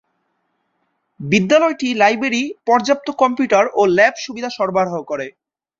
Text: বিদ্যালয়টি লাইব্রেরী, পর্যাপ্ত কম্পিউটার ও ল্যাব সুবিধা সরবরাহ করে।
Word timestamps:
বিদ্যালয়টি 1.19 1.89
লাইব্রেরী, 1.93 2.43
পর্যাপ্ত 2.67 3.07
কম্পিউটার 3.21 3.65
ও 3.73 3.81
ল্যাব 3.97 4.15
সুবিধা 4.25 4.49
সরবরাহ 4.57 4.95
করে। 5.03 5.27